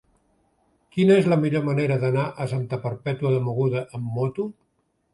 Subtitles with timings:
[0.95, 4.53] Quina és la millor manera d'anar a Santa Perpètua de Mogoda amb moto?